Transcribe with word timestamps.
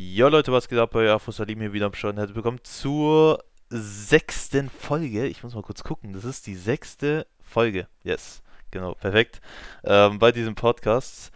Jo 0.00 0.28
Leute, 0.28 0.52
was 0.52 0.68
geht 0.68 0.78
ab? 0.78 0.94
Euer 0.94 1.16
Afro 1.16 1.32
Salim 1.32 1.58
hier 1.58 1.72
wieder 1.72 1.86
am 1.86 1.92
Start. 1.92 2.16
Herzlich 2.16 2.36
willkommen 2.36 2.60
zur 2.62 3.42
sechsten 3.68 4.70
Folge. 4.70 5.26
Ich 5.26 5.42
muss 5.42 5.56
mal 5.56 5.64
kurz 5.64 5.82
gucken. 5.82 6.12
Das 6.12 6.24
ist 6.24 6.46
die 6.46 6.54
sechste 6.54 7.26
Folge. 7.42 7.88
Yes, 8.04 8.44
genau, 8.70 8.94
perfekt. 8.94 9.40
Ähm, 9.82 10.20
bei 10.20 10.30
diesem 10.30 10.54
Podcast. 10.54 11.32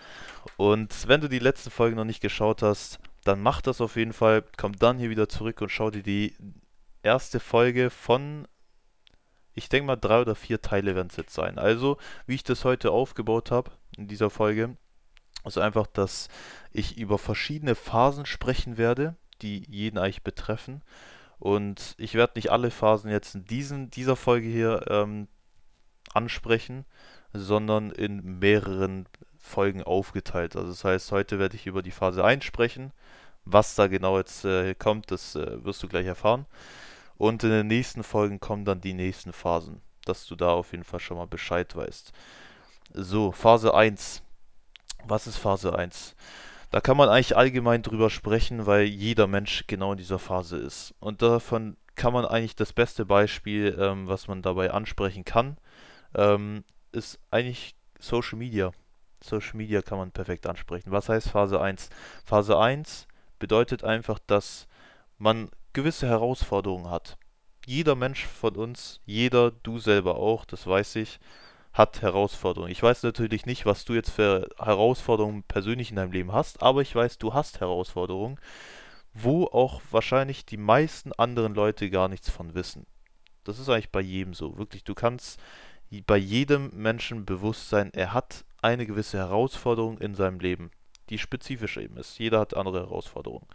Und 0.59 1.09
wenn 1.09 1.21
du 1.21 1.29
die 1.29 1.41
letzte 1.41 1.71
Folge 1.71 1.97
noch 1.97 2.05
nicht 2.05 2.21
geschaut 2.21 2.63
hast, 2.63 3.01
dann 3.25 3.43
mach 3.43 3.63
das 3.63 3.81
auf 3.81 3.97
jeden 3.97 4.13
Fall. 4.13 4.45
Komm 4.57 4.79
dann 4.79 4.97
hier 4.97 5.11
wieder 5.11 5.29
zurück 5.29 5.61
und 5.61 5.71
schau 5.71 5.91
dir 5.91 6.05
die 6.05 6.37
erste 7.03 7.41
Folge 7.41 7.91
von, 7.91 8.47
ich 9.55 9.71
denke 9.71 9.89
mal, 9.89 9.97
drei 9.97 10.21
oder 10.21 10.37
vier 10.37 10.63
Teile 10.63 10.95
werden 10.95 11.09
es 11.11 11.17
jetzt 11.17 11.35
sein. 11.35 11.59
Also, 11.59 11.99
wie 12.27 12.37
ich 12.37 12.45
das 12.45 12.65
heute 12.65 12.93
aufgebaut 12.93 13.51
habe 13.51 13.73
in 13.97 14.07
dieser 14.07 14.31
Folge. 14.31 14.77
Also 15.45 15.61
einfach, 15.61 15.87
dass 15.87 16.29
ich 16.73 16.99
über 16.99 17.19
verschiedene 17.19 17.75
Phasen 17.75 18.27
sprechen 18.27 18.77
werde, 18.79 19.17
die 19.41 19.65
jeden 19.69 19.99
eigentlich 19.99 20.23
betreffen. 20.23 20.83
Und 21.39 21.95
ich 21.99 22.15
werde 22.15 22.35
nicht 22.37 22.53
alle 22.53 22.71
Phasen 22.71 23.11
jetzt 23.11 23.35
in 23.35 23.45
diesen, 23.45 23.91
dieser 23.91 24.15
Folge 24.15 24.47
hier 24.47 24.85
ähm, 24.89 25.27
ansprechen, 26.15 26.85
sondern 27.33 27.91
in 27.91 28.39
mehreren 28.39 29.07
Folgen 29.39 29.83
aufgeteilt. 29.83 30.55
Also 30.55 30.69
das 30.69 30.85
heißt, 30.85 31.13
heute 31.13 31.39
werde 31.39 31.57
ich 31.57 31.67
über 31.67 31.83
die 31.83 31.91
Phase 31.91 32.25
1 32.25 32.45
sprechen. 32.45 32.93
Was 33.45 33.75
da 33.75 33.89
genau 33.89 34.19
jetzt 34.19 34.45
äh, 34.45 34.75
kommt, 34.75 35.11
das 35.11 35.35
äh, 35.35 35.65
wirst 35.65 35.83
du 35.83 35.89
gleich 35.89 36.07
erfahren. 36.07 36.47
Und 37.19 37.43
in 37.43 37.51
den 37.51 37.67
nächsten 37.67 38.05
Folgen 38.05 38.39
kommen 38.39 38.65
dann 38.65 38.81
die 38.81 38.95
nächsten 38.95 39.33
Phasen, 39.33 39.81
dass 40.05 40.27
du 40.27 40.37
da 40.37 40.51
auf 40.51 40.71
jeden 40.73 40.85
Fall 40.85 41.01
schon 41.01 41.17
mal 41.17 41.27
Bescheid 41.27 41.75
weißt. 41.75 42.13
So, 42.95 43.33
Phase 43.33 43.75
1. 43.75 44.23
Was 45.07 45.27
ist 45.27 45.39
Phase 45.39 45.77
1? 45.77 46.15
Da 46.71 46.81
kann 46.81 46.97
man 46.97 47.09
eigentlich 47.09 47.37
allgemein 47.37 47.83
drüber 47.83 48.09
sprechen, 48.09 48.67
weil 48.67 48.85
jeder 48.85 49.27
Mensch 49.27 49.65
genau 49.67 49.93
in 49.93 49.99
dieser 49.99 50.19
Phase 50.19 50.57
ist. 50.57 50.95
Und 51.01 51.21
davon 51.21 51.77
kann 51.97 52.13
man 52.13 52.25
eigentlich 52.25 52.57
das 52.57 52.73
beste 52.73 53.05
Beispiel, 53.05 53.77
ähm, 53.79 54.09
was 54.09 54.29
man 54.29 54.43
dabei 54.43 54.71
ansprechen 54.71 55.25
kann, 55.25 55.59
ähm, 56.15 56.65
ist 56.93 57.19
eigentlich 57.31 57.75
Social 57.99 58.39
Media. 58.39 58.73
Social 59.23 59.57
Media 59.57 59.83
kann 59.83 59.99
man 59.99 60.13
perfekt 60.13 60.47
ansprechen. 60.47 60.91
Was 60.91 61.09
heißt 61.09 61.29
Phase 61.29 61.61
1? 61.61 61.91
Phase 62.25 62.59
1 62.59 63.07
bedeutet 63.39 63.85
einfach, 63.85 64.19
dass 64.27 64.67
man 65.19 65.51
gewisse 65.73 66.09
Herausforderungen 66.09 66.91
hat. 66.91 67.19
Jeder 67.67 67.95
Mensch 67.95 68.27
von 68.27 68.57
uns, 68.57 69.01
jeder, 69.05 69.51
du 69.51 69.79
selber 69.79 70.17
auch, 70.17 70.45
das 70.45 70.67
weiß 70.67 70.97
ich, 70.97 71.21
hat 71.73 72.03
Herausforderungen. 72.03 72.71
Ich 72.71 72.83
weiß 72.83 73.03
natürlich 73.03 73.47
nicht, 73.47 73.65
was 73.65 73.85
du 73.85 73.95
jetzt 73.95 74.11
für 74.11 74.49
Herausforderungen 74.59 75.43
persönlich 75.43 75.91
in 75.91 75.97
deinem 75.97 76.13
Leben 76.13 76.33
hast, 76.33 76.63
aber 76.63 76.83
ich 76.83 76.95
weiß, 76.95 77.19
du 77.19 77.33
hast 77.33 77.61
Herausforderungen, 77.61 78.39
wo 79.15 79.47
auch 79.47 79.81
wahrscheinlich 79.91 80.45
die 80.45 80.57
meisten 80.57 81.13
anderen 81.13 81.55
Leute 81.55 81.91
gar 81.91 82.09
nichts 82.09 82.31
von 82.31 82.55
wissen. 82.55 82.87
Das 83.45 83.59
ist 83.59 83.69
eigentlich 83.69 83.91
bei 83.91 84.01
jedem 84.01 84.35
so. 84.35 84.59
Wirklich, 84.59 84.85
du 84.85 84.95
kannst 84.95 85.41
bei 86.07 86.17
jedem 86.17 86.71
Menschen 86.75 87.27
bewusst 87.27 87.69
sein, 87.69 87.91
er 87.93 88.15
hat 88.15 88.45
eine 88.63 88.87
gewisse 88.87 89.19
Herausforderung 89.19 89.99
in 89.99 90.15
seinem 90.15 90.41
Leben, 90.41 90.71
die 91.11 91.19
spezifisch 91.19 91.77
eben 91.77 91.97
ist. 91.97 92.19
Jeder 92.19 92.41
hat 92.41 92.57
andere 92.57 92.81
Herausforderungen. 92.81 93.47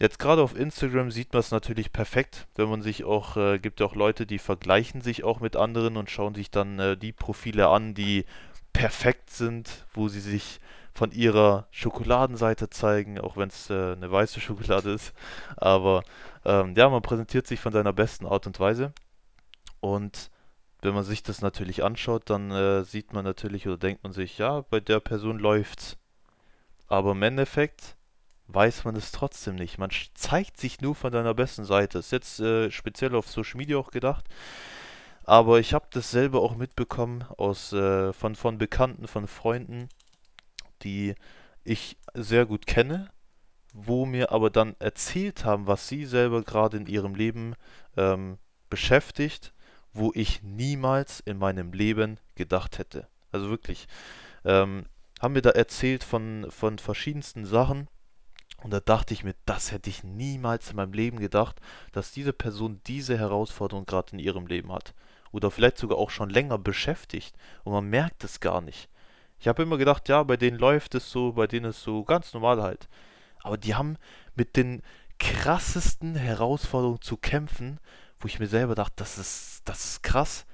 Jetzt 0.00 0.18
gerade 0.18 0.42
auf 0.42 0.56
Instagram 0.56 1.10
sieht 1.10 1.34
man 1.34 1.40
es 1.40 1.50
natürlich 1.50 1.92
perfekt, 1.92 2.48
wenn 2.56 2.70
man 2.70 2.80
sich 2.80 3.04
auch, 3.04 3.36
äh, 3.36 3.58
gibt 3.58 3.82
auch 3.82 3.94
Leute, 3.94 4.24
die 4.24 4.38
vergleichen 4.38 5.02
sich 5.02 5.24
auch 5.24 5.40
mit 5.40 5.56
anderen 5.56 5.98
und 5.98 6.10
schauen 6.10 6.34
sich 6.34 6.50
dann 6.50 6.78
äh, 6.78 6.96
die 6.96 7.12
Profile 7.12 7.68
an, 7.68 7.92
die 7.92 8.24
perfekt 8.72 9.28
sind, 9.28 9.84
wo 9.92 10.08
sie 10.08 10.20
sich 10.20 10.58
von 10.94 11.12
ihrer 11.12 11.66
Schokoladenseite 11.70 12.70
zeigen, 12.70 13.20
auch 13.20 13.36
wenn 13.36 13.50
es 13.50 13.68
äh, 13.68 13.92
eine 13.92 14.10
weiße 14.10 14.40
Schokolade 14.40 14.90
ist. 14.90 15.12
Aber 15.58 16.02
ähm, 16.46 16.74
ja, 16.76 16.88
man 16.88 17.02
präsentiert 17.02 17.46
sich 17.46 17.60
von 17.60 17.74
seiner 17.74 17.92
besten 17.92 18.24
Art 18.24 18.46
und 18.46 18.58
Weise. 18.58 18.94
Und 19.80 20.30
wenn 20.80 20.94
man 20.94 21.04
sich 21.04 21.22
das 21.22 21.42
natürlich 21.42 21.84
anschaut, 21.84 22.22
dann 22.30 22.50
äh, 22.52 22.84
sieht 22.84 23.12
man 23.12 23.26
natürlich 23.26 23.68
oder 23.68 23.76
denkt 23.76 24.02
man 24.02 24.14
sich, 24.14 24.38
ja, 24.38 24.62
bei 24.62 24.80
der 24.80 25.00
Person 25.00 25.38
läuft's. 25.38 25.98
Aber 26.88 27.12
im 27.12 27.22
Endeffekt 27.22 27.96
weiß 28.54 28.84
man 28.84 28.96
es 28.96 29.12
trotzdem 29.12 29.56
nicht. 29.56 29.78
Man 29.78 29.90
zeigt 30.14 30.58
sich 30.58 30.80
nur 30.80 30.94
von 30.94 31.12
seiner 31.12 31.34
besten 31.34 31.64
Seite. 31.64 31.98
Ist 31.98 32.12
jetzt 32.12 32.40
äh, 32.40 32.70
speziell 32.70 33.14
auf 33.14 33.28
Social 33.28 33.58
Media 33.58 33.78
auch 33.78 33.90
gedacht. 33.90 34.26
Aber 35.24 35.60
ich 35.60 35.74
habe 35.74 35.86
das 35.90 36.10
selber 36.10 36.40
auch 36.42 36.56
mitbekommen 36.56 37.24
aus, 37.36 37.72
äh, 37.72 38.12
von, 38.12 38.34
von 38.34 38.58
Bekannten, 38.58 39.06
von 39.06 39.28
Freunden, 39.28 39.88
die 40.82 41.14
ich 41.62 41.98
sehr 42.14 42.46
gut 42.46 42.66
kenne, 42.66 43.10
wo 43.72 44.06
mir 44.06 44.32
aber 44.32 44.50
dann 44.50 44.74
erzählt 44.78 45.44
haben, 45.44 45.66
was 45.66 45.86
sie 45.86 46.04
selber 46.04 46.42
gerade 46.42 46.78
in 46.78 46.86
ihrem 46.86 47.14
Leben 47.14 47.54
ähm, 47.96 48.38
beschäftigt, 48.68 49.52
wo 49.92 50.10
ich 50.14 50.42
niemals 50.42 51.20
in 51.20 51.38
meinem 51.38 51.72
Leben 51.72 52.18
gedacht 52.34 52.78
hätte. 52.78 53.06
Also 53.30 53.50
wirklich. 53.50 53.86
Ähm, 54.44 54.86
haben 55.20 55.34
mir 55.34 55.42
da 55.42 55.50
erzählt 55.50 56.02
von, 56.02 56.46
von 56.50 56.78
verschiedensten 56.78 57.44
Sachen 57.44 57.88
und 58.62 58.70
da 58.70 58.80
dachte 58.80 59.14
ich 59.14 59.24
mir, 59.24 59.34
das 59.46 59.72
hätte 59.72 59.88
ich 59.88 60.04
niemals 60.04 60.70
in 60.70 60.76
meinem 60.76 60.92
Leben 60.92 61.18
gedacht, 61.18 61.60
dass 61.92 62.12
diese 62.12 62.32
Person 62.32 62.80
diese 62.86 63.18
Herausforderung 63.18 63.86
gerade 63.86 64.12
in 64.12 64.18
ihrem 64.18 64.46
Leben 64.46 64.72
hat. 64.72 64.94
Oder 65.32 65.50
vielleicht 65.50 65.78
sogar 65.78 65.98
auch 65.98 66.10
schon 66.10 66.28
länger 66.28 66.58
beschäftigt. 66.58 67.36
Und 67.64 67.72
man 67.72 67.86
merkt 67.86 68.24
es 68.24 68.40
gar 68.40 68.60
nicht. 68.60 68.88
Ich 69.38 69.48
habe 69.48 69.62
immer 69.62 69.78
gedacht, 69.78 70.08
ja, 70.08 70.22
bei 70.22 70.36
denen 70.36 70.58
läuft 70.58 70.94
es 70.94 71.10
so, 71.10 71.32
bei 71.32 71.46
denen 71.46 71.70
ist 71.70 71.78
es 71.78 71.82
so 71.84 72.04
ganz 72.04 72.34
normal 72.34 72.60
halt. 72.60 72.88
Aber 73.42 73.56
die 73.56 73.74
haben 73.74 73.96
mit 74.34 74.56
den 74.56 74.82
krassesten 75.18 76.14
Herausforderungen 76.14 77.00
zu 77.00 77.16
kämpfen, 77.16 77.78
wo 78.20 78.26
ich 78.26 78.38
mir 78.38 78.48
selber 78.48 78.74
dachte, 78.74 78.94
das 78.96 79.16
ist, 79.16 79.62
das 79.64 79.84
ist 79.84 80.02
krass. 80.02 80.46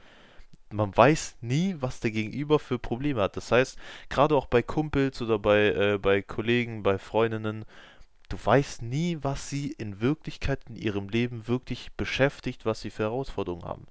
Man 0.71 0.97
weiß 0.97 1.37
nie, 1.41 1.77
was 1.81 2.01
der 2.01 2.11
Gegenüber 2.13 2.59
für 2.59 2.79
Probleme 2.79 3.23
hat. 3.23 3.37
Das 3.37 3.51
heißt, 3.51 3.79
gerade 4.09 4.37
auch 4.37 4.47
bei 4.47 4.63
Kumpels 4.63 5.21
oder 5.23 5.39
bei, 5.39 5.69
äh, 5.69 5.99
bei 5.99 6.23
Kollegen, 6.23 6.83
bei 6.83 6.99
Freundinnen, 6.99 7.65
Du 8.29 8.37
weißt 8.43 8.83
nie, 8.83 9.19
was 9.23 9.49
sie 9.49 9.71
in 9.73 10.01
Wirklichkeit 10.01 10.61
in 10.69 10.77
ihrem 10.77 11.09
Leben 11.09 11.47
wirklich 11.47 11.93
beschäftigt, 11.93 12.67
was 12.67 12.81
sie 12.81 12.91
für 12.91 13.05
Herausforderungen 13.05 13.65
haben. 13.65 13.87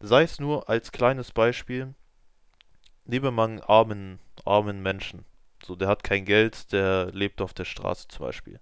Sei 0.00 0.22
es 0.22 0.40
nur 0.40 0.68
als 0.68 0.92
kleines 0.92 1.32
Beispiel, 1.32 1.94
nehmen 3.04 3.24
wir 3.24 3.30
mal 3.30 3.48
einen 3.48 3.60
armen, 3.60 4.18
armen 4.44 4.82
Menschen. 4.82 5.24
So, 5.64 5.76
der 5.76 5.88
hat 5.88 6.04
kein 6.04 6.24
Geld, 6.24 6.72
der 6.72 7.12
lebt 7.12 7.40
auf 7.40 7.54
der 7.54 7.64
Straße 7.64 8.08
zum 8.08 8.26
Beispiel. 8.26 8.60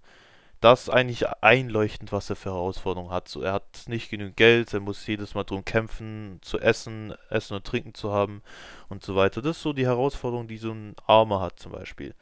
Das 0.60 0.82
ist 0.82 0.88
eigentlich 0.88 1.28
einleuchtend, 1.42 2.12
was 2.12 2.30
er 2.30 2.36
für 2.36 2.50
Herausforderungen 2.50 3.10
hat. 3.10 3.28
So, 3.28 3.42
er 3.42 3.52
hat 3.52 3.84
nicht 3.88 4.10
genügend 4.10 4.36
Geld, 4.36 4.72
er 4.72 4.80
muss 4.80 5.06
jedes 5.06 5.34
Mal 5.34 5.44
drum 5.44 5.64
kämpfen, 5.64 6.38
zu 6.42 6.58
essen, 6.58 7.14
Essen 7.28 7.54
und 7.54 7.66
Trinken 7.66 7.94
zu 7.94 8.12
haben 8.12 8.42
und 8.88 9.02
so 9.04 9.14
weiter. 9.14 9.42
Das 9.42 9.58
ist 9.58 9.62
so 9.62 9.75
die 9.75 9.86
Herausforderung, 9.86 10.48
die 10.48 10.56
so 10.56 10.72
ein 10.72 10.94
Armer 11.06 11.41
hat 11.41 11.60
zum 11.60 11.72
Beispiel. 11.72 12.14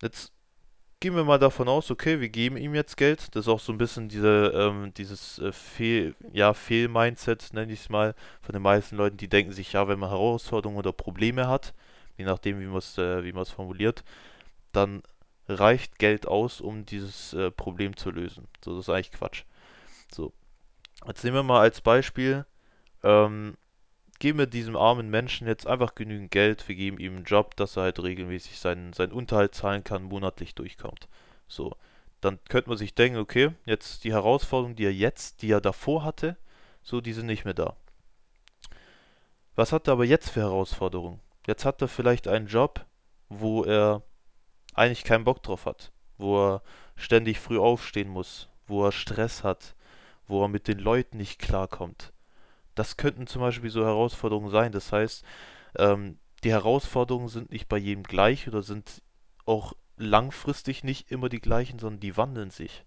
Jetzt 0.00 0.32
gehen 1.02 1.16
wir 1.16 1.24
mal 1.24 1.40
davon 1.40 1.68
aus, 1.68 1.90
okay, 1.90 2.20
wir 2.20 2.28
geben 2.28 2.56
ihm 2.56 2.76
jetzt 2.76 2.96
Geld. 2.96 3.34
Das 3.34 3.46
ist 3.46 3.48
auch 3.48 3.58
so 3.58 3.72
ein 3.72 3.78
bisschen 3.78 4.08
diese, 4.08 4.52
ähm, 4.54 4.94
dieses 4.94 5.40
äh, 5.40 5.50
Fehl, 5.50 6.14
ja, 6.32 6.54
Fehl-Mindset, 6.54 7.52
nenne 7.52 7.72
ich 7.72 7.80
es 7.80 7.88
mal, 7.88 8.14
von 8.40 8.52
den 8.52 8.62
meisten 8.62 8.96
Leuten, 8.96 9.16
die 9.16 9.26
denken 9.26 9.50
sich, 9.52 9.72
ja, 9.72 9.88
wenn 9.88 9.98
man 9.98 10.10
Herausforderungen 10.10 10.78
oder 10.78 10.92
Probleme 10.92 11.48
hat, 11.48 11.74
je 12.16 12.24
nachdem, 12.24 12.60
wie 12.60 12.66
man 12.66 12.78
es 12.78 12.96
äh, 12.98 13.44
formuliert, 13.46 14.04
dann 14.70 15.02
reicht 15.48 15.98
Geld 15.98 16.28
aus, 16.28 16.60
um 16.60 16.86
dieses 16.86 17.32
äh, 17.34 17.50
Problem 17.50 17.96
zu 17.96 18.12
lösen. 18.12 18.46
So, 18.64 18.76
das 18.76 18.86
ist 18.86 18.88
eigentlich 18.88 19.10
Quatsch. 19.10 19.42
So, 20.14 20.32
jetzt 21.08 21.24
nehmen 21.24 21.36
wir 21.36 21.42
mal 21.42 21.62
als 21.62 21.80
Beispiel, 21.80 22.46
ähm, 23.02 23.56
geben 24.22 24.38
wir 24.38 24.46
diesem 24.46 24.76
armen 24.76 25.10
Menschen 25.10 25.48
jetzt 25.48 25.66
einfach 25.66 25.96
genügend 25.96 26.30
Geld, 26.30 26.68
wir 26.68 26.76
geben 26.76 27.00
ihm 27.00 27.16
einen 27.16 27.24
Job, 27.24 27.56
dass 27.56 27.76
er 27.76 27.82
halt 27.82 28.00
regelmäßig 28.00 28.60
seinen, 28.60 28.92
seinen 28.92 29.10
Unterhalt 29.10 29.52
zahlen 29.52 29.82
kann, 29.82 30.04
monatlich 30.04 30.54
durchkommt. 30.54 31.08
So, 31.48 31.74
dann 32.20 32.38
könnte 32.48 32.68
man 32.68 32.78
sich 32.78 32.94
denken, 32.94 33.18
okay, 33.18 33.50
jetzt 33.64 34.04
die 34.04 34.12
Herausforderungen, 34.12 34.76
die 34.76 34.84
er 34.84 34.94
jetzt, 34.94 35.42
die 35.42 35.50
er 35.50 35.60
davor 35.60 36.04
hatte, 36.04 36.36
so, 36.84 37.00
die 37.00 37.14
sind 37.14 37.26
nicht 37.26 37.44
mehr 37.44 37.52
da. 37.52 37.74
Was 39.56 39.72
hat 39.72 39.88
er 39.88 39.94
aber 39.94 40.04
jetzt 40.04 40.30
für 40.30 40.42
Herausforderungen? 40.42 41.18
Jetzt 41.48 41.64
hat 41.64 41.82
er 41.82 41.88
vielleicht 41.88 42.28
einen 42.28 42.46
Job, 42.46 42.86
wo 43.28 43.64
er 43.64 44.02
eigentlich 44.72 45.02
keinen 45.02 45.24
Bock 45.24 45.42
drauf 45.42 45.66
hat, 45.66 45.90
wo 46.16 46.38
er 46.38 46.62
ständig 46.94 47.40
früh 47.40 47.58
aufstehen 47.58 48.08
muss, 48.08 48.48
wo 48.68 48.86
er 48.86 48.92
Stress 48.92 49.42
hat, 49.42 49.74
wo 50.28 50.44
er 50.44 50.48
mit 50.48 50.68
den 50.68 50.78
Leuten 50.78 51.16
nicht 51.16 51.40
klarkommt 51.40 52.11
das 52.74 52.96
könnten 52.96 53.26
zum 53.26 53.42
Beispiel 53.42 53.70
so 53.70 53.84
Herausforderungen 53.84 54.50
sein. 54.50 54.72
Das 54.72 54.92
heißt, 54.92 55.24
ähm, 55.78 56.18
die 56.44 56.50
Herausforderungen 56.50 57.28
sind 57.28 57.50
nicht 57.50 57.68
bei 57.68 57.78
jedem 57.78 58.02
gleich 58.02 58.48
oder 58.48 58.62
sind 58.62 59.02
auch 59.44 59.74
langfristig 59.96 60.84
nicht 60.84 61.10
immer 61.10 61.28
die 61.28 61.40
gleichen, 61.40 61.78
sondern 61.78 62.00
die 62.00 62.16
wandeln 62.16 62.50
sich. 62.50 62.84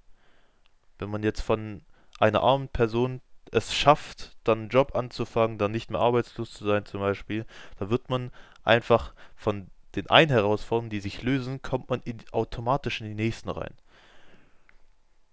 Wenn 0.97 1.09
man 1.09 1.23
jetzt 1.23 1.41
von 1.41 1.81
einer 2.19 2.41
armen 2.41 2.67
Person 2.69 3.21
es 3.51 3.73
schafft, 3.73 4.35
dann 4.43 4.59
einen 4.59 4.69
Job 4.69 4.95
anzufangen, 4.95 5.57
dann 5.57 5.71
nicht 5.71 5.91
mehr 5.91 6.01
arbeitslos 6.01 6.51
zu 6.51 6.65
sein 6.65 6.85
zum 6.85 6.99
Beispiel, 6.99 7.45
dann 7.77 7.89
wird 7.89 8.09
man 8.09 8.31
einfach 8.63 9.13
von 9.35 9.67
den 9.95 10.09
einen 10.09 10.31
Herausforderungen, 10.31 10.89
die 10.89 10.99
sich 10.99 11.21
lösen, 11.21 11.61
kommt 11.61 11.89
man 11.89 12.01
in, 12.01 12.19
automatisch 12.31 13.01
in 13.01 13.07
die 13.07 13.13
nächsten 13.13 13.49
rein. 13.49 13.73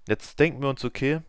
Jetzt 0.07 0.39
denken 0.39 0.63
wir 0.63 0.69
uns, 0.69 0.85
okay, 0.85 1.21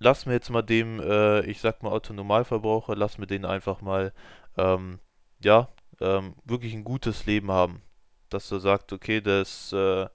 lassen 0.00 0.26
wir 0.26 0.34
jetzt 0.34 0.50
mal 0.50 0.62
dem, 0.62 1.00
äh, 1.00 1.42
ich 1.42 1.60
sag 1.60 1.82
mal 1.82 1.92
Autonormalverbraucher, 1.92 2.96
lassen 2.96 3.20
wir 3.20 3.26
den 3.26 3.44
einfach 3.44 3.80
mal, 3.82 4.12
ähm, 4.56 4.98
ja, 5.42 5.68
ähm, 6.00 6.34
wirklich 6.44 6.74
ein 6.74 6.84
gutes 6.84 7.26
Leben 7.26 7.50
haben. 7.52 7.82
Dass 8.30 8.50
er 8.50 8.60
sagt, 8.60 8.92
okay, 8.92 9.20
der 9.20 9.42
ist, 9.42 9.72
äh, 9.72 10.08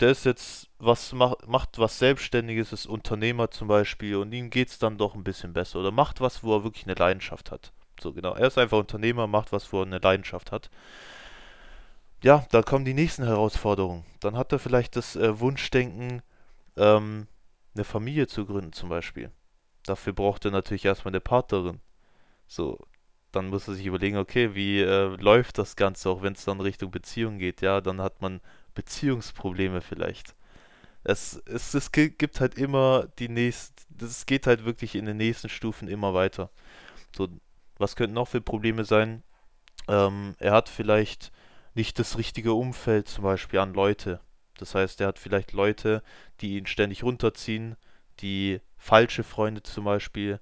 der 0.00 0.10
ist 0.10 0.24
jetzt 0.24 0.70
was 0.78 1.12
macht, 1.12 1.46
macht 1.48 1.78
was 1.78 1.98
Selbstständiges, 1.98 2.72
ist 2.72 2.86
Unternehmer 2.86 3.50
zum 3.50 3.68
Beispiel 3.68 4.16
und 4.16 4.32
ihm 4.32 4.50
geht's 4.50 4.78
dann 4.78 4.98
doch 4.98 5.14
ein 5.14 5.24
bisschen 5.24 5.52
besser 5.52 5.80
oder 5.80 5.92
macht 5.92 6.20
was, 6.20 6.42
wo 6.42 6.56
er 6.56 6.64
wirklich 6.64 6.84
eine 6.86 6.94
Leidenschaft 6.94 7.50
hat. 7.52 7.72
So 8.00 8.12
genau, 8.12 8.34
er 8.34 8.48
ist 8.48 8.58
einfach 8.58 8.78
Unternehmer, 8.78 9.26
macht 9.26 9.52
was, 9.52 9.72
wo 9.72 9.80
er 9.80 9.86
eine 9.86 9.98
Leidenschaft 9.98 10.52
hat. 10.52 10.70
Ja, 12.22 12.46
da 12.50 12.62
kommen 12.62 12.84
die 12.84 12.94
nächsten 12.94 13.24
Herausforderungen. 13.24 14.04
Dann 14.20 14.36
hat 14.36 14.50
er 14.52 14.58
vielleicht 14.58 14.96
das 14.96 15.14
äh, 15.14 15.38
Wunschdenken, 15.40 16.22
ähm, 16.76 17.28
eine 17.74 17.84
Familie 17.84 18.26
zu 18.26 18.46
gründen 18.46 18.72
zum 18.72 18.88
Beispiel. 18.88 19.30
Dafür 19.84 20.12
braucht 20.12 20.44
er 20.44 20.50
natürlich 20.50 20.84
erstmal 20.84 21.12
eine 21.12 21.20
Partnerin. 21.20 21.80
So, 22.46 22.78
dann 23.32 23.48
muss 23.48 23.68
er 23.68 23.74
sich 23.74 23.86
überlegen, 23.86 24.16
okay, 24.16 24.54
wie 24.54 24.80
äh, 24.80 25.16
läuft 25.16 25.58
das 25.58 25.76
Ganze, 25.76 26.10
auch 26.10 26.22
wenn 26.22 26.34
es 26.34 26.44
dann 26.44 26.60
Richtung 26.60 26.90
Beziehung 26.90 27.38
geht, 27.38 27.60
ja, 27.62 27.80
dann 27.80 28.00
hat 28.00 28.22
man 28.22 28.40
Beziehungsprobleme 28.74 29.80
vielleicht. 29.80 30.34
Es, 31.04 31.42
es, 31.46 31.74
es 31.74 31.92
gibt 31.92 32.40
halt 32.40 32.56
immer 32.56 33.08
die 33.18 33.28
nächsten, 33.28 33.74
das 33.90 34.26
geht 34.26 34.46
halt 34.46 34.64
wirklich 34.64 34.94
in 34.94 35.04
den 35.06 35.18
nächsten 35.18 35.48
Stufen 35.48 35.88
immer 35.88 36.14
weiter. 36.14 36.50
So, 37.16 37.28
was 37.78 37.96
könnten 37.96 38.14
noch 38.14 38.28
für 38.28 38.40
Probleme 38.40 38.84
sein? 38.84 39.22
Ähm, 39.88 40.34
er 40.38 40.52
hat 40.52 40.68
vielleicht 40.68 41.32
nicht 41.74 41.98
das 41.98 42.18
richtige 42.18 42.54
Umfeld 42.54 43.08
zum 43.08 43.24
Beispiel 43.24 43.58
an 43.60 43.74
Leute. 43.74 44.20
Das 44.58 44.74
heißt, 44.74 45.00
er 45.00 45.08
hat 45.08 45.18
vielleicht 45.18 45.52
Leute, 45.52 46.02
die 46.40 46.56
ihn 46.58 46.66
ständig 46.66 47.02
runterziehen, 47.02 47.76
die 48.20 48.60
falsche 48.76 49.24
Freunde 49.24 49.62
zum 49.62 49.84
Beispiel. 49.84 50.40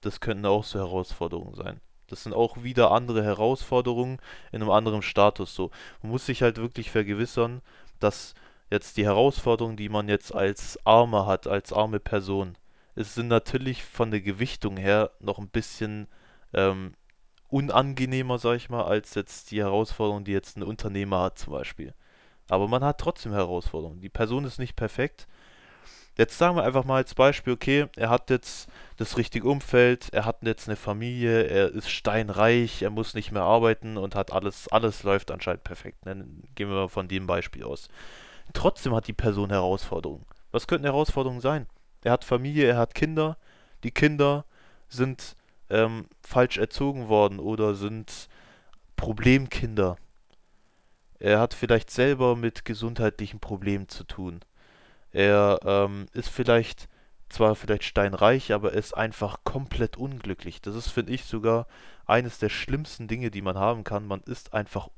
Das 0.00 0.20
könnten 0.20 0.46
auch 0.46 0.64
so 0.64 0.78
Herausforderungen 0.78 1.54
sein. 1.54 1.80
Das 2.06 2.22
sind 2.22 2.34
auch 2.34 2.62
wieder 2.62 2.92
andere 2.92 3.24
Herausforderungen 3.24 4.18
in 4.52 4.62
einem 4.62 4.70
anderen 4.70 5.02
Status 5.02 5.54
so. 5.54 5.70
Man 6.02 6.12
muss 6.12 6.26
sich 6.26 6.42
halt 6.42 6.56
wirklich 6.56 6.90
vergewissern, 6.90 7.62
dass 7.98 8.34
jetzt 8.70 8.96
die 8.96 9.04
Herausforderungen, 9.04 9.76
die 9.76 9.88
man 9.88 10.08
jetzt 10.08 10.34
als 10.34 10.78
Armer 10.86 11.26
hat, 11.26 11.46
als 11.46 11.72
arme 11.72 12.00
Person, 12.00 12.56
es 12.94 13.14
sind 13.14 13.28
natürlich 13.28 13.84
von 13.84 14.10
der 14.10 14.20
Gewichtung 14.22 14.76
her 14.76 15.10
noch 15.20 15.38
ein 15.38 15.48
bisschen 15.48 16.08
ähm, 16.54 16.94
unangenehmer, 17.48 18.38
sag 18.38 18.56
ich 18.56 18.70
mal, 18.70 18.84
als 18.84 19.14
jetzt 19.14 19.50
die 19.50 19.60
Herausforderung, 19.60 20.24
die 20.24 20.32
jetzt 20.32 20.56
ein 20.56 20.62
Unternehmer 20.62 21.22
hat 21.22 21.38
zum 21.38 21.52
Beispiel. 21.52 21.94
Aber 22.48 22.68
man 22.68 22.84
hat 22.84 22.98
trotzdem 22.98 23.32
Herausforderungen. 23.32 24.00
Die 24.00 24.08
Person 24.08 24.44
ist 24.44 24.58
nicht 24.58 24.76
perfekt. 24.76 25.26
Jetzt 26.16 26.38
sagen 26.38 26.56
wir 26.56 26.64
einfach 26.64 26.84
mal 26.84 26.96
als 26.96 27.14
Beispiel, 27.14 27.52
okay, 27.52 27.86
er 27.94 28.08
hat 28.08 28.30
jetzt 28.30 28.68
das 28.96 29.18
richtige 29.18 29.46
Umfeld, 29.48 30.08
er 30.12 30.24
hat 30.24 30.38
jetzt 30.42 30.66
eine 30.66 30.76
Familie, 30.76 31.42
er 31.42 31.70
ist 31.74 31.90
steinreich, 31.90 32.80
er 32.80 32.88
muss 32.88 33.12
nicht 33.12 33.32
mehr 33.32 33.42
arbeiten 33.42 33.98
und 33.98 34.14
hat 34.14 34.32
alles, 34.32 34.66
alles 34.68 35.02
läuft 35.02 35.30
anscheinend 35.30 35.64
perfekt. 35.64 35.98
Dann 36.04 36.42
gehen 36.54 36.70
wir 36.70 36.76
mal 36.76 36.88
von 36.88 37.08
dem 37.08 37.26
Beispiel 37.26 37.64
aus. 37.64 37.88
Trotzdem 38.54 38.94
hat 38.94 39.08
die 39.08 39.12
Person 39.12 39.50
Herausforderungen. 39.50 40.24
Was 40.52 40.66
könnten 40.66 40.86
Herausforderungen 40.86 41.42
sein? 41.42 41.66
Er 42.02 42.12
hat 42.12 42.24
Familie, 42.24 42.66
er 42.66 42.78
hat 42.78 42.94
Kinder. 42.94 43.36
Die 43.82 43.90
Kinder 43.90 44.46
sind 44.88 45.36
ähm, 45.68 46.06
falsch 46.22 46.56
erzogen 46.56 47.08
worden 47.08 47.40
oder 47.40 47.74
sind 47.74 48.28
Problemkinder. 48.96 49.98
Er 51.18 51.40
hat 51.40 51.54
vielleicht 51.54 51.90
selber 51.90 52.36
mit 52.36 52.64
gesundheitlichen 52.64 53.40
Problemen 53.40 53.88
zu 53.88 54.04
tun. 54.04 54.40
Er 55.12 55.60
ähm, 55.64 56.06
ist 56.12 56.28
vielleicht 56.28 56.88
zwar 57.28 57.54
vielleicht 57.54 57.84
steinreich, 57.84 58.52
aber 58.52 58.72
ist 58.72 58.96
einfach 58.96 59.38
komplett 59.44 59.96
unglücklich. 59.96 60.60
Das 60.60 60.74
ist, 60.74 60.88
finde 60.88 61.12
ich, 61.12 61.24
sogar 61.24 61.66
eines 62.04 62.38
der 62.38 62.48
schlimmsten 62.48 63.08
Dinge, 63.08 63.30
die 63.30 63.42
man 63.42 63.58
haben 63.58 63.82
kann. 63.82 64.06
Man 64.06 64.20
ist 64.22 64.52
einfach 64.52 64.88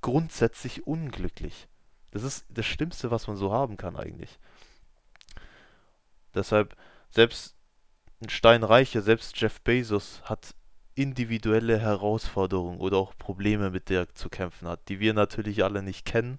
grundsätzlich 0.00 0.86
unglücklich. 0.86 1.68
Das 2.10 2.22
ist 2.22 2.44
das 2.48 2.66
Schlimmste, 2.66 3.10
was 3.10 3.26
man 3.26 3.36
so 3.36 3.52
haben 3.52 3.76
kann 3.76 3.96
eigentlich. 3.96 4.38
Deshalb, 6.34 6.76
selbst 7.10 7.56
ein 8.22 8.28
Steinreicher, 8.28 9.02
selbst 9.02 9.40
Jeff 9.40 9.60
Bezos 9.62 10.22
hat 10.24 10.54
individuelle 10.94 11.78
Herausforderungen 11.78 12.78
oder 12.78 12.98
auch 12.98 13.16
Probleme, 13.18 13.70
mit 13.70 13.88
der 13.88 14.02
er 14.02 14.14
zu 14.14 14.28
kämpfen 14.28 14.68
hat, 14.68 14.88
die 14.88 15.00
wir 15.00 15.14
natürlich 15.14 15.64
alle 15.64 15.82
nicht 15.82 16.04
kennen, 16.04 16.38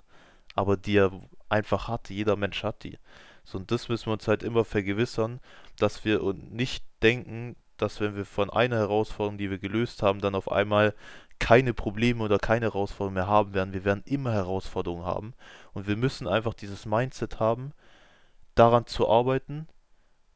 aber 0.55 0.77
die 0.77 0.97
er 0.97 1.11
einfach 1.49 1.87
hat. 1.87 2.09
Jeder 2.09 2.35
Mensch 2.35 2.63
hat 2.63 2.83
die. 2.83 2.97
So, 3.43 3.57
und 3.57 3.71
das 3.71 3.89
müssen 3.89 4.07
wir 4.07 4.13
uns 4.13 4.27
halt 4.27 4.43
immer 4.43 4.65
vergewissern, 4.65 5.39
dass 5.77 6.05
wir 6.05 6.33
nicht 6.33 6.83
denken, 7.03 7.55
dass 7.77 7.99
wenn 7.99 8.15
wir 8.15 8.25
von 8.25 8.49
einer 8.49 8.77
Herausforderung, 8.77 9.37
die 9.37 9.49
wir 9.49 9.59
gelöst 9.59 10.01
haben, 10.01 10.21
dann 10.21 10.35
auf 10.35 10.51
einmal 10.51 10.93
keine 11.39 11.73
Probleme 11.73 12.23
oder 12.23 12.39
keine 12.39 12.67
Herausforderungen 12.67 13.15
mehr 13.15 13.27
haben 13.27 13.53
werden. 13.53 13.73
Wir 13.73 13.83
werden 13.83 14.03
immer 14.05 14.31
Herausforderungen 14.31 15.05
haben. 15.05 15.33
Und 15.73 15.87
wir 15.87 15.97
müssen 15.97 16.27
einfach 16.27 16.53
dieses 16.53 16.85
Mindset 16.85 17.39
haben, 17.39 17.73
daran 18.55 18.87
zu 18.87 19.09
arbeiten 19.09 19.67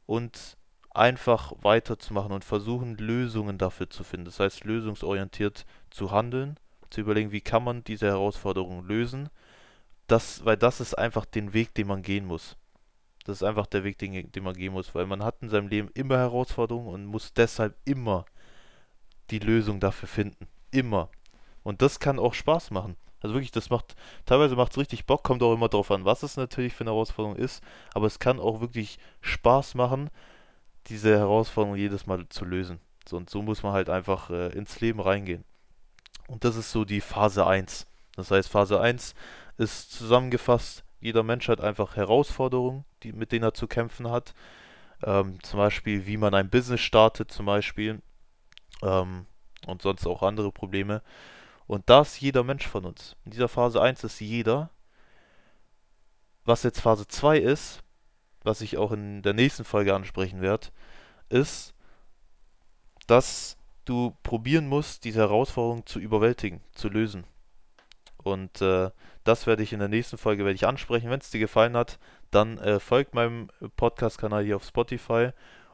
und 0.06 0.58
einfach 0.90 1.52
weiterzumachen 1.62 2.32
und 2.32 2.44
versuchen, 2.44 2.96
Lösungen 2.96 3.58
dafür 3.58 3.90
zu 3.90 4.04
finden. 4.04 4.26
Das 4.26 4.40
heißt, 4.40 4.64
lösungsorientiert 4.64 5.64
zu 5.90 6.10
handeln, 6.10 6.56
zu 6.90 7.00
überlegen, 7.00 7.32
wie 7.32 7.40
kann 7.40 7.64
man 7.64 7.84
diese 7.84 8.06
Herausforderungen 8.06 8.86
lösen. 8.86 9.28
Das, 10.06 10.44
weil 10.44 10.56
das 10.56 10.80
ist 10.80 10.94
einfach 10.94 11.24
den 11.24 11.52
Weg, 11.52 11.74
den 11.74 11.86
man 11.86 12.02
gehen 12.02 12.26
muss. 12.26 12.56
Das 13.24 13.36
ist 13.36 13.42
einfach 13.42 13.66
der 13.66 13.84
Weg, 13.84 13.98
den, 13.98 14.32
den 14.32 14.42
man 14.42 14.54
gehen 14.54 14.72
muss, 14.72 14.94
weil 14.94 15.06
man 15.06 15.22
hat 15.22 15.36
in 15.40 15.48
seinem 15.48 15.68
Leben 15.68 15.90
immer 15.94 16.18
Herausforderungen 16.18 16.88
und 16.88 17.06
muss 17.06 17.32
deshalb 17.32 17.76
immer 17.84 18.24
die 19.30 19.38
Lösung 19.38 19.78
dafür 19.78 20.08
finden. 20.08 20.48
Immer. 20.72 21.08
Und 21.62 21.82
das 21.82 22.00
kann 22.00 22.18
auch 22.18 22.34
Spaß 22.34 22.70
machen. 22.72 22.96
Also 23.20 23.34
wirklich, 23.34 23.52
das 23.52 23.70
macht, 23.70 23.94
teilweise 24.24 24.56
macht 24.56 24.72
es 24.72 24.78
richtig 24.78 25.04
Bock, 25.04 25.22
kommt 25.22 25.42
auch 25.42 25.52
immer 25.52 25.68
drauf 25.68 25.90
an, 25.90 26.06
was 26.06 26.22
es 26.22 26.36
natürlich 26.36 26.74
für 26.74 26.84
eine 26.84 26.90
Herausforderung 26.90 27.36
ist, 27.36 27.62
aber 27.92 28.06
es 28.06 28.18
kann 28.18 28.40
auch 28.40 28.60
wirklich 28.60 28.98
Spaß 29.20 29.74
machen, 29.74 30.10
diese 30.90 31.16
Herausforderung 31.16 31.76
jedes 31.76 32.06
Mal 32.06 32.28
zu 32.28 32.44
lösen. 32.44 32.80
So, 33.08 33.16
und 33.16 33.30
so 33.30 33.42
muss 33.42 33.62
man 33.62 33.72
halt 33.72 33.88
einfach 33.88 34.30
äh, 34.30 34.48
ins 34.48 34.80
Leben 34.80 35.00
reingehen. 35.00 35.44
Und 36.28 36.44
das 36.44 36.56
ist 36.56 36.70
so 36.70 36.84
die 36.84 37.00
Phase 37.00 37.46
1. 37.46 37.86
Das 38.16 38.30
heißt, 38.30 38.48
Phase 38.48 38.80
1 38.80 39.14
ist 39.56 39.92
zusammengefasst, 39.92 40.84
jeder 41.00 41.22
Mensch 41.22 41.48
hat 41.48 41.60
einfach 41.60 41.96
Herausforderungen, 41.96 42.84
die, 43.02 43.12
mit 43.12 43.32
denen 43.32 43.44
er 43.44 43.54
zu 43.54 43.66
kämpfen 43.66 44.10
hat. 44.10 44.34
Ähm, 45.02 45.42
zum 45.42 45.58
Beispiel, 45.58 46.06
wie 46.06 46.18
man 46.18 46.34
ein 46.34 46.50
Business 46.50 46.80
startet, 46.80 47.32
zum 47.32 47.46
Beispiel. 47.46 48.02
Ähm, 48.82 49.26
und 49.66 49.82
sonst 49.82 50.06
auch 50.06 50.22
andere 50.22 50.52
Probleme. 50.52 51.02
Und 51.66 51.88
das 51.88 52.14
ist 52.14 52.20
jeder 52.20 52.44
Mensch 52.44 52.66
von 52.66 52.84
uns. 52.84 53.16
In 53.24 53.30
dieser 53.30 53.48
Phase 53.48 53.80
1 53.80 54.04
ist 54.04 54.20
jeder. 54.20 54.70
Was 56.44 56.62
jetzt 56.62 56.80
Phase 56.80 57.06
2 57.06 57.38
ist, 57.38 57.82
was 58.42 58.60
ich 58.60 58.78
auch 58.78 58.92
in 58.92 59.22
der 59.22 59.34
nächsten 59.34 59.64
Folge 59.64 59.94
ansprechen 59.94 60.40
werde, 60.40 60.68
ist, 61.28 61.74
dass 63.06 63.56
du 63.84 64.16
probieren 64.22 64.68
musst, 64.68 65.04
diese 65.04 65.20
Herausforderung 65.20 65.86
zu 65.86 65.98
überwältigen, 65.98 66.60
zu 66.72 66.88
lösen. 66.88 67.24
Und 68.22 68.60
äh, 68.60 68.90
das 69.24 69.46
werde 69.46 69.62
ich 69.62 69.72
in 69.72 69.78
der 69.78 69.88
nächsten 69.88 70.18
Folge 70.18 70.44
werde 70.44 70.54
ich 70.54 70.66
ansprechen. 70.66 71.10
Wenn 71.10 71.20
es 71.20 71.30
dir 71.30 71.40
gefallen 71.40 71.76
hat, 71.76 71.98
dann 72.30 72.58
äh, 72.58 72.78
folgt 72.78 73.14
meinem 73.14 73.48
Podcast-Kanal 73.76 74.44
hier 74.44 74.56
auf 74.56 74.64
Spotify 74.64 75.30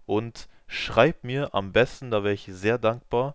und 0.07 0.49
schreib 0.67 1.25
mir 1.25 1.55
am 1.55 1.73
besten, 1.73 2.11
da 2.11 2.25
wäre 2.25 2.35
ich 2.35 2.49
sehr 2.49 2.79
dankbar, 2.79 3.35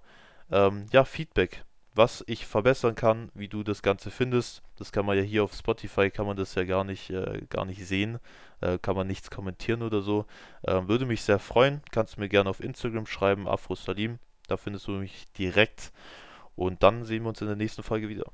ähm, 0.50 0.88
ja, 0.92 1.06
Feedback, 1.06 1.64
was 1.94 2.24
ich 2.28 2.46
verbessern 2.46 2.96
kann, 2.96 3.30
wie 3.34 3.48
du 3.48 3.64
das 3.64 3.82
Ganze 3.82 4.12
findest. 4.12 4.64
Das 4.78 4.92
kann 4.92 5.06
man 5.06 5.18
ja 5.18 5.24
hier 5.24 5.44
auf 5.44 5.54
Spotify, 5.54 6.10
kann 6.10 6.26
man 6.26 6.38
das 6.38 6.56
ja 6.56 6.64
gar 6.64 6.84
nicht, 6.84 7.10
äh, 7.10 7.42
gar 7.50 7.66
nicht 7.66 7.86
sehen, 7.86 8.20
äh, 8.62 8.78
kann 8.78 8.96
man 8.96 9.08
nichts 9.08 9.30
kommentieren 9.30 9.82
oder 9.82 10.02
so. 10.02 10.26
Ähm, 10.66 10.88
würde 10.88 11.06
mich 11.06 11.22
sehr 11.22 11.40
freuen. 11.40 11.82
Kannst 11.92 12.16
du 12.16 12.22
mir 12.22 12.30
gerne 12.30 12.50
auf 12.50 12.62
Instagram 12.62 13.06
schreiben, 13.06 13.48
Afro 13.48 13.76
Salim. 13.76 14.20
Da 14.48 14.58
findest 14.58 14.88
du 14.88 14.92
mich 14.92 15.26
direkt. 15.38 15.92
Und 16.56 16.84
dann 16.84 17.06
sehen 17.06 17.24
wir 17.24 17.30
uns 17.30 17.42
in 17.42 17.48
der 17.48 17.56
nächsten 17.56 17.84
Folge 17.84 18.10
wieder. 18.10 18.26